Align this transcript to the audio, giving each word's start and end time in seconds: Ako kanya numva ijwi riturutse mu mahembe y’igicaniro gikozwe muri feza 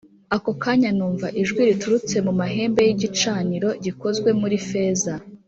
Ako 0.35 0.51
kanya 0.63 0.89
numva 0.97 1.27
ijwi 1.41 1.61
riturutse 1.69 2.15
mu 2.25 2.33
mahembe 2.39 2.81
y’igicaniro 2.87 3.69
gikozwe 3.83 4.29
muri 4.41 4.57
feza 4.69 5.13